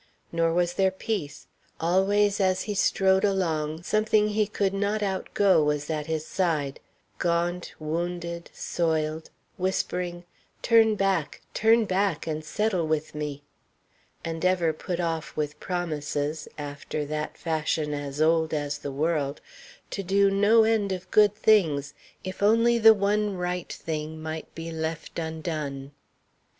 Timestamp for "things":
21.35-21.93